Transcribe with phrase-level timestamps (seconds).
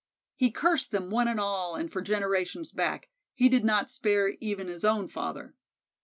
[0.35, 4.67] He cursed them one and all and for generations back; he did not spare even
[4.67, 5.53] his own father.